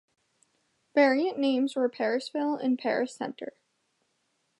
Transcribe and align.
Variant 0.95 1.37
names 1.37 1.75
were 1.75 1.87
Parisville 1.87 2.55
and 2.55 2.79
Paris 2.79 3.13
Center. 3.15 3.53